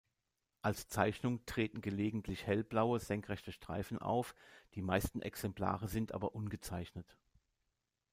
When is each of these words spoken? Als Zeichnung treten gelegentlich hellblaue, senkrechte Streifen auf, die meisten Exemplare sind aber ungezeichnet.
Als 0.63 0.87
Zeichnung 0.87 1.45
treten 1.45 1.79
gelegentlich 1.79 2.47
hellblaue, 2.47 2.99
senkrechte 2.99 3.51
Streifen 3.51 3.99
auf, 3.99 4.33
die 4.73 4.81
meisten 4.81 5.21
Exemplare 5.21 5.87
sind 5.87 6.11
aber 6.15 6.33
ungezeichnet. 6.33 7.15